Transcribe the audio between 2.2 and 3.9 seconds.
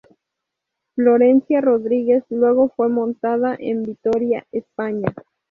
luego fue montada en